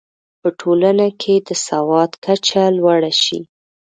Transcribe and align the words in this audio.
په 0.41 0.49
ټولنه 0.59 1.07
کې 1.21 1.35
د 1.47 1.49
سواد 1.67 2.11
کچه 2.25 2.61
لوړه 2.77 3.11
شي. 3.23 3.39